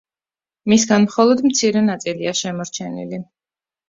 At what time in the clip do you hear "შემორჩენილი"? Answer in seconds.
2.39-3.21